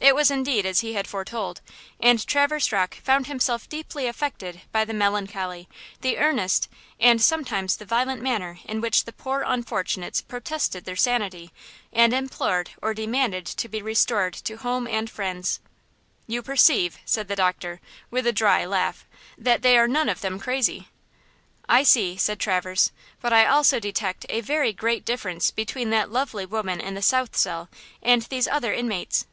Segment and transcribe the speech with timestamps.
[0.00, 1.60] It was indeed as he had foretold,
[1.98, 5.68] and Traverse Rocke found himself deeply affected by the melancholy,
[6.02, 6.68] the earnest
[7.00, 11.50] and sometimes the violent manner in which the poor unfortunates protested their sanity
[11.92, 15.58] and implored or demanded to be restored to home and friends.
[16.28, 19.04] "You perceive," said the doctor, with a dry laugh,
[19.36, 20.88] "that they are none of them crazy?"
[21.68, 26.46] "I see," said Traverse, "but I also detect a very great difference between that lovely
[26.46, 27.68] woman in the south cell
[28.00, 29.26] and these other inmates."